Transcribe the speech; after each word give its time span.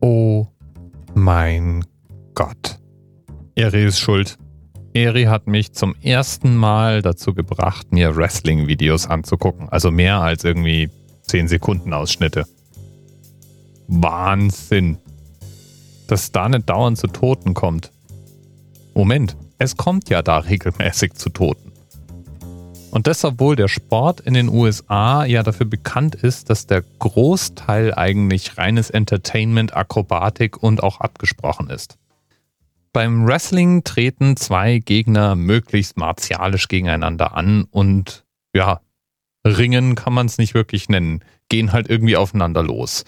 Oh 0.00 0.46
mein 1.14 1.84
Gott. 2.34 2.78
Eri 3.54 3.84
ist 3.84 4.00
schuld. 4.00 4.38
Eri 4.94 5.24
hat 5.24 5.46
mich 5.46 5.72
zum 5.72 5.94
ersten 6.00 6.56
Mal 6.56 7.02
dazu 7.02 7.34
gebracht, 7.34 7.92
mir 7.92 8.16
Wrestling-Videos 8.16 9.06
anzugucken. 9.06 9.68
Also 9.68 9.90
mehr 9.90 10.20
als 10.20 10.44
irgendwie 10.44 10.88
10 11.22 11.48
Sekunden 11.48 11.92
Ausschnitte. 11.92 12.46
Wahnsinn. 13.86 14.98
Dass 16.08 16.32
da 16.32 16.48
nicht 16.48 16.68
dauernd 16.68 16.98
zu 16.98 17.06
Toten 17.06 17.54
kommt. 17.54 17.92
Moment, 18.94 19.36
es 19.58 19.76
kommt 19.76 20.08
ja 20.08 20.22
da 20.22 20.38
regelmäßig 20.38 21.14
zu 21.14 21.28
Toten. 21.28 21.69
Und 22.90 23.06
deshalb 23.06 23.38
wohl 23.38 23.54
der 23.54 23.68
Sport 23.68 24.20
in 24.20 24.34
den 24.34 24.48
USA 24.48 25.24
ja 25.24 25.42
dafür 25.42 25.66
bekannt 25.66 26.16
ist, 26.16 26.50
dass 26.50 26.66
der 26.66 26.82
Großteil 26.98 27.94
eigentlich 27.94 28.58
reines 28.58 28.90
Entertainment, 28.90 29.76
Akrobatik 29.76 30.60
und 30.60 30.82
auch 30.82 31.00
abgesprochen 31.00 31.70
ist. 31.70 31.98
Beim 32.92 33.24
Wrestling 33.26 33.84
treten 33.84 34.36
zwei 34.36 34.78
Gegner 34.78 35.36
möglichst 35.36 35.96
martialisch 35.96 36.66
gegeneinander 36.66 37.36
an 37.36 37.64
und 37.70 38.24
ja, 38.52 38.80
ringen 39.46 39.94
kann 39.94 40.12
man 40.12 40.26
es 40.26 40.38
nicht 40.38 40.54
wirklich 40.54 40.88
nennen, 40.88 41.22
gehen 41.48 41.72
halt 41.72 41.88
irgendwie 41.88 42.16
aufeinander 42.16 42.64
los. 42.64 43.04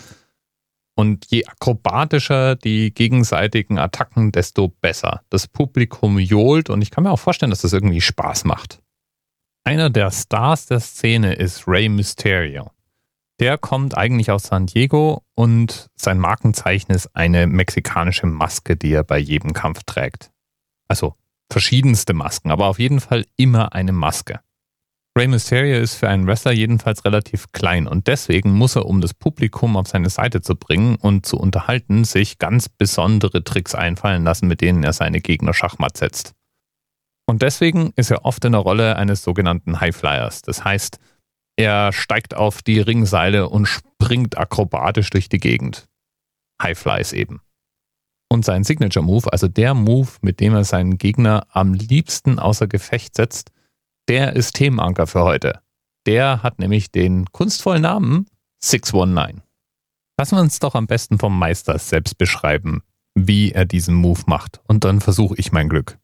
Und 0.95 1.27
je 1.31 1.47
akrobatischer 1.47 2.55
die 2.55 2.93
gegenseitigen 2.95 3.79
Attacken, 3.79 4.31
desto 4.31 4.69
besser. 4.69 5.23
Das 5.31 5.49
Publikum 5.49 6.19
johlt 6.19 6.71
und 6.71 6.83
ich 6.83 6.91
kann 6.91 7.03
mir 7.03 7.11
auch 7.11 7.19
vorstellen, 7.19 7.51
dass 7.51 7.63
das 7.63 7.73
irgendwie 7.73 8.03
Spaß 8.03 8.45
macht. 8.45 8.82
Einer 9.65 9.91
der 9.91 10.11
Stars 10.11 10.67
der 10.67 10.81
Szene 10.81 11.35
ist 11.35 11.69
Rey 11.69 11.89
Mysterio. 11.89 12.73
Der 13.39 13.59
kommt 13.59 13.97
eigentlich 13.97 14.33
aus 14.33 14.45
San 14.45 14.67
Diego 14.67 15.23
und 15.35 15.89
sein 15.95 16.19
Markenzeichen 16.19 16.91
ist 16.93 17.15
eine 17.15 17.47
mexikanische 17.47 18.27
Maske, 18.27 18.77
die 18.77 18.93
er 18.93 19.05
bei 19.05 19.19
jedem 19.19 19.53
Kampf 19.53 19.85
trägt. 19.85 20.33
Also 20.89 21.15
verschiedenste 21.49 22.13
Masken, 22.13 22.51
aber 22.51 22.67
auf 22.67 22.81
jeden 22.81 22.99
Fall 22.99 23.25
immer 23.37 23.73
eine 23.73 23.93
Maske. 23.93 24.41
Rey 25.17 25.29
Mysterio 25.29 25.79
ist 25.79 25.95
für 25.95 26.09
einen 26.09 26.27
Wrestler 26.27 26.53
jedenfalls 26.53 27.05
relativ 27.05 27.53
klein 27.53 27.87
und 27.87 28.09
deswegen 28.09 28.51
muss 28.53 28.75
er, 28.75 28.87
um 28.87 29.01
das 29.01 29.15
Publikum 29.15 29.77
auf 29.77 29.87
seine 29.87 30.11
Seite 30.11 30.41
zu 30.41 30.57
bringen 30.57 30.97
und 30.97 31.25
zu 31.25 31.39
unterhalten, 31.39 32.03
sich 32.03 32.39
ganz 32.39 32.69
besondere 32.69 33.45
Tricks 33.45 33.77
einfallen 33.77 34.25
lassen, 34.25 34.49
mit 34.49 34.61
denen 34.61 34.83
er 34.83 34.93
seine 34.93 35.21
Gegner 35.21 35.55
Schachmatt 35.55 35.99
setzt. 35.99 36.35
Und 37.27 37.43
deswegen 37.43 37.93
ist 37.97 38.11
er 38.11 38.25
oft 38.25 38.45
in 38.45 38.53
der 38.53 38.61
Rolle 38.61 38.97
eines 38.97 39.23
sogenannten 39.23 39.81
Highflyers. 39.81 40.43
Das 40.43 40.65
heißt, 40.65 40.99
er 41.57 41.93
steigt 41.93 42.35
auf 42.35 42.63
die 42.63 42.81
Ringseile 42.81 43.49
und 43.49 43.67
springt 43.67 44.39
akrobatisch 44.39 45.11
durch 45.11 45.29
die 45.29 45.39
Gegend. 45.39 45.87
Highflies 46.61 47.13
eben. 47.13 47.41
Und 48.31 48.45
sein 48.45 48.65
Signature 48.65 49.05
Move, 49.05 49.31
also 49.31 49.47
der 49.47 49.75
Move, 49.75 50.09
mit 50.23 50.41
dem 50.41 50.55
er 50.55 50.65
seinen 50.65 50.97
Gegner 50.97 51.47
am 51.51 51.75
liebsten 51.75 52.39
außer 52.39 52.67
Gefecht 52.67 53.15
setzt, 53.15 53.53
der 54.09 54.35
ist 54.35 54.55
Themenanker 54.55 55.07
für 55.07 55.23
heute. 55.23 55.61
Der 56.07 56.43
hat 56.43 56.59
nämlich 56.59 56.91
den 56.91 57.27
kunstvollen 57.31 57.83
Namen 57.83 58.27
619. 58.65 59.43
Lassen 60.19 60.37
wir 60.37 60.41
uns 60.43 60.59
doch 60.59 60.75
am 60.75 60.87
besten 60.87 61.19
vom 61.19 61.39
Meister 61.39 61.79
selbst 61.79 62.17
beschreiben, 62.19 62.83
wie 63.15 63.53
er 63.53 63.67
diesen 63.67 63.95
Move 63.95 64.23
macht. 64.27 64.61
Und 64.67 64.85
dann 64.85 65.01
versuche 65.01 65.35
ich 65.37 65.53
mein 65.53 65.69
Glück. 65.69 65.99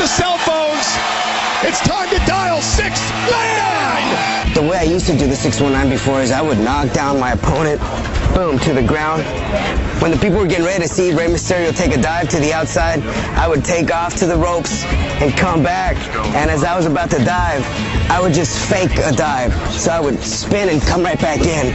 The 0.00 0.06
cell 0.06 0.38
phones. 0.38 1.29
It's 1.62 1.80
time 1.80 2.08
to 2.08 2.16
dial 2.24 2.62
619. 2.62 4.54
The 4.54 4.62
way 4.62 4.78
I 4.78 4.82
used 4.82 5.04
to 5.08 5.12
do 5.12 5.26
the 5.26 5.36
619 5.36 5.90
before 5.92 6.22
is 6.22 6.30
I 6.30 6.40
would 6.40 6.58
knock 6.58 6.90
down 6.94 7.20
my 7.20 7.32
opponent, 7.32 7.82
boom, 8.34 8.58
to 8.60 8.72
the 8.72 8.82
ground. 8.82 9.24
When 10.00 10.10
the 10.10 10.16
people 10.16 10.38
were 10.38 10.46
getting 10.46 10.64
ready 10.64 10.84
to 10.84 10.88
see 10.88 11.12
Rey 11.12 11.26
Mysterio 11.26 11.76
take 11.76 11.94
a 11.94 12.00
dive 12.00 12.30
to 12.30 12.38
the 12.38 12.54
outside, 12.54 13.02
I 13.36 13.46
would 13.46 13.62
take 13.62 13.92
off 13.92 14.16
to 14.16 14.26
the 14.26 14.36
ropes 14.38 14.84
and 15.20 15.36
come 15.36 15.62
back. 15.62 15.96
And 16.34 16.50
as 16.50 16.64
I 16.64 16.74
was 16.74 16.86
about 16.86 17.10
to 17.10 17.22
dive, 17.22 17.62
I 18.10 18.22
would 18.22 18.32
just 18.32 18.58
fake 18.70 18.96
a 18.96 19.12
dive. 19.12 19.52
So 19.70 19.92
I 19.92 20.00
would 20.00 20.18
spin 20.22 20.70
and 20.70 20.80
come 20.80 21.02
right 21.02 21.20
back 21.20 21.40
in. 21.40 21.74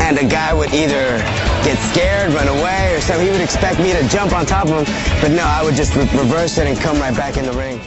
And 0.00 0.16
the 0.16 0.24
guy 0.24 0.54
would 0.54 0.72
either 0.72 1.18
get 1.62 1.76
scared, 1.92 2.32
run 2.32 2.48
away, 2.48 2.94
or 2.96 3.02
something. 3.02 3.26
He 3.26 3.32
would 3.32 3.42
expect 3.42 3.80
me 3.80 3.92
to 3.92 4.02
jump 4.08 4.32
on 4.32 4.46
top 4.46 4.68
of 4.68 4.88
him. 4.88 4.94
But 5.20 5.32
no, 5.32 5.44
I 5.44 5.62
would 5.62 5.74
just 5.74 5.94
re 5.94 6.08
reverse 6.16 6.56
it 6.56 6.66
and 6.66 6.80
come 6.80 6.98
right 6.98 7.14
back 7.14 7.36
in 7.36 7.44
the 7.44 7.52
ring. 7.52 7.78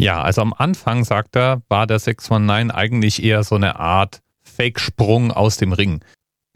Ja, 0.00 0.22
also 0.22 0.40
am 0.40 0.54
Anfang, 0.54 1.04
sagt 1.04 1.36
er, 1.36 1.60
war 1.68 1.86
der 1.86 1.98
619 1.98 2.70
eigentlich 2.70 3.22
eher 3.22 3.44
so 3.44 3.56
eine 3.56 3.78
Art 3.78 4.22
Fake-Sprung 4.42 5.30
aus 5.30 5.58
dem 5.58 5.74
Ring. 5.74 6.02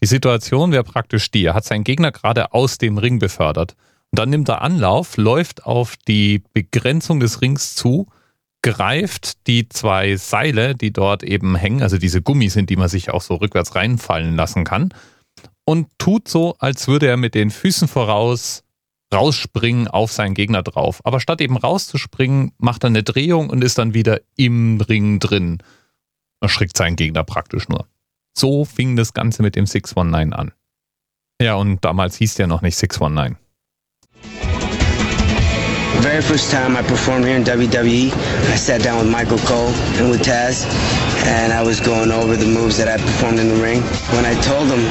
Die 0.01 0.07
Situation 0.07 0.73
wäre 0.73 0.83
praktisch 0.83 1.31
die, 1.31 1.45
er 1.45 1.53
hat 1.53 1.67
seinen 1.67 1.85
Gegner 1.85 2.11
gerade 2.11 2.55
aus 2.55 2.79
dem 2.79 2.97
Ring 2.97 3.19
befördert. 3.19 3.77
Und 4.11 4.19
dann 4.19 4.31
nimmt 4.31 4.49
er 4.49 4.63
Anlauf, 4.63 5.19
läuft 5.19 5.67
auf 5.67 5.97
die 6.09 6.43
Begrenzung 6.55 7.21
des 7.21 7.43
Rings 7.43 7.75
zu, 7.75 8.07
greift 8.63 9.47
die 9.47 9.69
zwei 9.69 10.17
Seile, 10.17 10.75
die 10.75 10.91
dort 10.91 11.23
eben 11.23 11.55
hängen, 11.55 11.83
also 11.83 11.99
diese 11.99 12.23
Gummis 12.23 12.55
sind, 12.55 12.71
die 12.71 12.77
man 12.77 12.89
sich 12.89 13.11
auch 13.11 13.21
so 13.21 13.35
rückwärts 13.35 13.75
reinfallen 13.75 14.37
lassen 14.37 14.65
kann, 14.65 14.89
und 15.67 15.89
tut 15.99 16.29
so, 16.29 16.57
als 16.61 16.89
würde 16.89 17.09
er 17.09 17.19
mit 17.19 17.35
den 17.35 17.51
Füßen 17.51 17.89
voraus 17.89 18.65
rausspringen 19.13 19.89
auf 19.89 20.13
seinen 20.13 20.35
Gegner 20.35 20.63
drauf. 20.63 21.01
Aber 21.05 21.21
statt 21.21 21.41
eben 21.41 21.57
rauszuspringen, 21.57 22.53
macht 22.59 22.85
er 22.85 22.89
eine 22.89 23.03
Drehung 23.03 23.51
und 23.51 23.63
ist 23.63 23.79
dann 23.79 23.95
wieder 23.95 24.21
im 24.37 24.81
Ring 24.81 25.19
drin. 25.19 25.63
Erschrickt 26.41 26.77
seinen 26.77 26.97
Gegner 26.97 27.25
praktisch 27.25 27.69
nur. 27.69 27.87
So 28.37 28.65
fing 28.65 28.97
das 28.97 29.13
Ganze 29.13 29.43
mit 29.43 29.57
dem 29.57 29.67
619 29.67 30.33
an. 30.33 30.53
Ja, 31.41 31.55
und 31.55 31.85
damals 31.85 32.17
hieß 32.17 32.35
der 32.35 32.47
noch 32.47 32.63
nicht 32.63 32.77
619. 32.77 33.39
The 35.95 36.01
very 36.01 36.21
first 36.23 36.51
time 36.51 36.77
I 36.77 36.83
performed 36.83 37.25
here 37.25 37.37
in 37.37 37.45
WWE, 37.45 38.11
I 38.53 38.57
sat 38.57 38.83
down 38.83 38.99
with 38.99 39.11
Michael 39.11 39.39
Cole 39.47 39.73
and 39.99 40.11
with 40.11 40.23
Taz, 40.23 40.67
and 41.25 41.53
I 41.53 41.63
was 41.63 41.81
going 41.81 42.11
over 42.11 42.37
the 42.37 42.47
moves 42.47 42.77
that 42.79 42.89
I 42.89 42.99
performed 43.01 43.39
in 43.39 43.49
the 43.49 43.63
ring. 43.63 43.81
When 44.13 44.27
I 44.27 44.35
told 44.43 44.69
them 44.69 44.85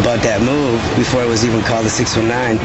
about 0.00 0.22
that 0.22 0.40
move, 0.40 0.80
before 0.96 1.22
it 1.22 1.28
was 1.28 1.44
even 1.44 1.62
called 1.62 1.84
the 1.84 1.90
619, 1.90 2.58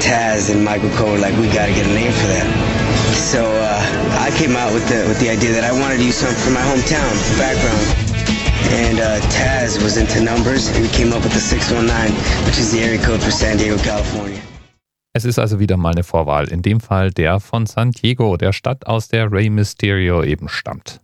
Taz 0.00 0.50
and 0.50 0.64
Michael 0.64 0.90
Cole 0.96 1.12
were 1.12 1.18
like, 1.18 1.36
we 1.36 1.46
gotta 1.52 1.72
get 1.72 1.86
a 1.86 1.94
name 1.94 2.12
for 2.12 2.26
that. 2.32 2.48
So 3.30 3.44
uh, 3.44 4.26
I 4.26 4.30
came 4.36 4.56
out 4.56 4.72
with 4.72 4.88
the, 4.88 5.06
with 5.06 5.20
the 5.20 5.28
idea 5.28 5.52
that 5.52 5.64
I 5.64 5.72
wanted 5.72 5.98
to 5.98 6.04
use 6.04 6.16
something 6.16 6.40
from 6.42 6.54
my 6.54 6.64
hometown 6.64 7.12
background. 7.38 7.84
And 8.72 8.98
uh, 9.00 9.20
Taz 9.28 9.82
was 9.82 9.96
into 9.96 10.20
numbers, 10.20 10.68
and 10.68 10.82
we 10.82 10.88
came 10.88 11.12
up 11.12 11.22
with 11.22 11.32
the 11.32 11.40
619, 11.40 12.16
which 12.46 12.58
is 12.58 12.72
the 12.72 12.80
area 12.80 12.98
code 12.98 13.22
for 13.22 13.30
San 13.30 13.56
Diego, 13.56 13.76
California. 13.78 14.40
Es 15.12 15.24
ist 15.24 15.38
also 15.38 15.58
wieder 15.58 15.76
mal 15.76 15.92
eine 15.92 16.04
Vorwahl, 16.04 16.48
in 16.48 16.62
dem 16.62 16.80
Fall 16.80 17.10
der 17.10 17.40
von 17.40 17.66
San 17.66 17.90
Diego, 17.90 18.36
der 18.36 18.52
Stadt, 18.52 18.86
aus 18.86 19.08
der 19.08 19.30
Rey 19.30 19.50
Mysterio 19.50 20.22
eben 20.22 20.48
stammt. 20.48 21.00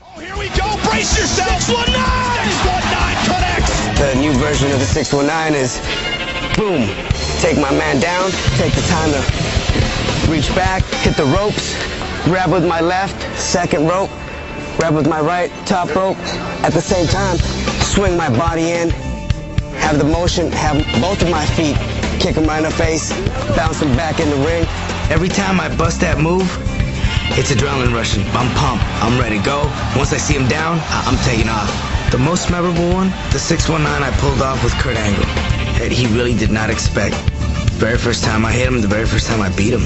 Oh, 0.00 0.20
here 0.20 0.36
we 0.36 0.48
go. 0.50 0.76
Brace 0.88 1.16
yourself. 1.18 1.60
619. 1.62 2.36
619 2.62 3.16
connects. 3.26 3.98
The 3.98 4.14
new 4.20 4.32
version 4.38 4.70
of 4.72 4.78
the 4.78 4.86
619 4.86 5.54
is 5.58 5.80
boom, 6.56 6.88
take 7.40 7.56
my 7.56 7.70
man 7.70 8.00
down, 8.00 8.30
take 8.56 8.72
the 8.72 8.82
time 8.88 9.10
to 9.12 10.30
reach 10.30 10.48
back, 10.54 10.82
hit 11.04 11.16
the 11.16 11.24
ropes, 11.26 11.74
grab 12.24 12.50
with 12.50 12.66
my 12.66 12.80
left, 12.80 13.16
second 13.38 13.86
rope, 13.86 14.10
grab 14.76 14.94
with 14.94 15.08
my 15.08 15.20
right, 15.20 15.50
top 15.66 15.94
rope. 15.94 16.16
At 16.64 16.72
the 16.72 16.80
same 16.80 17.06
time, 17.06 17.36
swing 17.82 18.16
my 18.16 18.28
body 18.30 18.70
in, 18.70 18.90
have 19.80 19.98
the 19.98 20.04
motion, 20.04 20.50
have 20.52 20.76
both 21.00 21.20
of 21.22 21.30
my 21.30 21.44
feet, 21.44 21.76
kick 22.20 22.36
him 22.36 22.46
right 22.46 22.58
in 22.58 22.64
the 22.64 22.70
face, 22.70 23.12
bounce 23.56 23.80
him 23.80 23.94
back 23.96 24.18
in 24.20 24.28
the 24.30 24.36
ring. 24.36 24.66
Every 25.10 25.28
time 25.28 25.60
I 25.60 25.74
bust 25.74 26.00
that 26.00 26.18
move, 26.18 26.48
it's 27.38 27.52
adrenaline 27.52 27.92
rushing. 27.92 28.24
I'm 28.28 28.50
pumped. 28.56 28.84
I'm 29.02 29.20
ready 29.20 29.38
to 29.38 29.44
go. 29.44 29.70
Once 29.96 30.12
I 30.12 30.16
see 30.16 30.34
him 30.34 30.48
down, 30.48 30.80
I- 30.80 31.04
I'm 31.06 31.18
taking 31.18 31.48
off. 31.48 31.70
The 32.10 32.18
most 32.18 32.50
memorable 32.50 32.88
one, 32.92 33.12
the 33.30 33.38
619 33.38 34.02
I 34.02 34.10
pulled 34.18 34.40
off 34.40 34.62
with 34.64 34.72
Kurt 34.78 34.96
Angle. 34.96 35.55
That 35.78 35.92
he 35.92 36.06
really 36.06 36.34
did 36.34 36.50
not 36.50 36.70
expect. 36.70 37.14
Very 37.78 37.98
first 37.98 38.24
time 38.24 38.44
I 38.44 38.52
hit 38.52 38.66
him, 38.68 38.80
the 38.80 38.88
very 38.88 39.06
first 39.06 39.26
time 39.26 39.40
I 39.42 39.50
beat 39.56 39.72
him. 39.72 39.84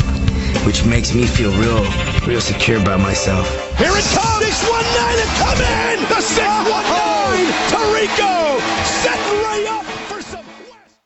Which 0.65 0.85
makes 0.85 1.15
me 1.15 1.27
feel 1.27 1.53
real, 1.53 1.85
real 2.27 2.41
secure 2.41 2.79
by 2.85 2.97
myself. 2.97 3.47
Here 3.79 3.91
it 3.91 4.07
comes. 4.15 4.31
619 4.41 5.21
and 5.21 5.31
come 5.39 5.61
in. 5.61 5.99
The 6.09 6.23
619. 6.23 6.91
Tarico 7.71 8.61
setting 8.85 9.39
Ray 9.45 9.67
up 9.69 9.85
for 10.09 10.23
some. 10.23 10.45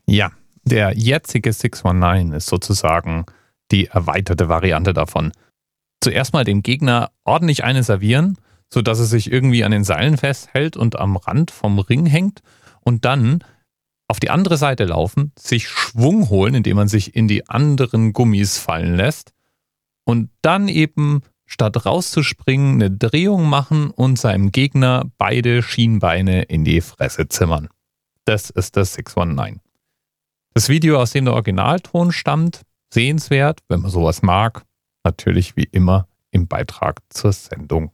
Ja, 0.07 0.31
der 0.65 0.93
jetzige 0.97 1.53
619 1.53 2.33
ist 2.33 2.47
sozusagen 2.47 3.27
die 3.71 3.87
erweiterte 3.87 4.49
Variante 4.49 4.93
davon. 4.93 5.33
Zuerst 6.01 6.33
mal 6.33 6.45
dem 6.45 6.63
Gegner 6.63 7.11
ordentlich 7.25 7.65
eine 7.65 7.83
servieren, 7.83 8.37
sodass 8.73 8.99
er 8.99 9.07
sich 9.07 9.33
irgendwie 9.33 9.65
an 9.65 9.73
den 9.73 9.85
Seilen 9.85 10.17
festhält 10.17 10.77
und 10.77 10.99
am 10.99 11.17
Rand 11.17 11.51
vom 11.51 11.79
Ring 11.79 12.07
hängt 12.07 12.43
und 12.83 13.05
dann 13.05 13.43
auf 14.09 14.21
die 14.21 14.31
andere 14.31 14.57
Seite 14.57 14.85
laufen, 14.85 15.33
sich 15.39 15.69
Schwung 15.69 16.29
holen, 16.29 16.55
indem 16.55 16.77
man 16.77 16.89
sich 16.89 17.15
in 17.17 17.29
die 17.29 17.49
anderen 17.49 18.13
Gummis 18.13 18.59
fallen 18.59 18.97
lässt 18.97 19.33
und 20.05 20.31
dann 20.43 20.69
eben 20.69 21.23
statt 21.47 21.85
rauszuspringen 21.85 22.75
eine 22.75 22.91
Drehung 22.91 23.49
machen 23.49 23.91
und 23.91 24.19
seinem 24.19 24.51
Gegner 24.51 25.11
beide 25.19 25.63
Schienbeine 25.63 26.43
in 26.43 26.65
die 26.65 26.81
Fresse 26.81 27.29
zimmern. 27.29 27.69
Das 28.25 28.51
ist 28.51 28.77
das 28.77 28.95
619. 28.95 29.61
Das 30.55 30.69
Video, 30.69 31.01
aus 31.01 31.11
dem 31.11 31.25
der 31.25 31.35
Originalton 31.35 32.13
stammt, 32.13 32.63
sehenswert, 32.93 33.61
wenn 33.69 33.81
man 33.81 33.91
sowas 33.91 34.23
mag. 34.23 34.65
Natürlich 35.03 35.57
wie 35.57 35.69
immer 35.71 36.09
im 36.31 36.47
Beitrag 36.47 37.01
zur 37.11 37.33
Sendung. 37.33 37.91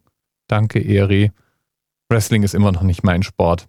Danke, 0.46 0.80
Eri. 0.80 1.32
Wrestling 2.08 2.42
ist 2.42 2.54
immer 2.54 2.70
noch 2.70 2.82
nicht 2.82 3.02
mein 3.02 3.22
Sport, 3.22 3.68